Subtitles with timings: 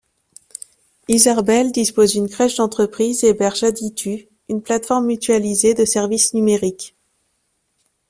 [1.09, 6.95] Izarbel dispose d’une crèche d’entreprise et héberge Aditu, une plateforme mutualisée de services numériques.